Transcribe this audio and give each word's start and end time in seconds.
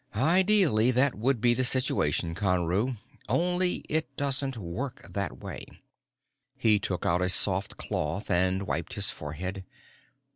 "Ideally, 0.15 0.89
that 0.89 1.13
would 1.13 1.39
be 1.39 1.53
the 1.53 1.63
situation, 1.63 2.33
Conru. 2.33 2.97
Only 3.29 3.85
it 3.87 4.07
doesn't 4.17 4.57
work 4.57 5.05
that 5.07 5.37
way." 5.37 5.63
He 6.57 6.79
took 6.79 7.05
out 7.05 7.21
a 7.21 7.29
soft 7.29 7.77
cloth 7.77 8.31
and 8.31 8.65
wiped 8.65 8.93
his 8.95 9.11
forehead. 9.11 9.63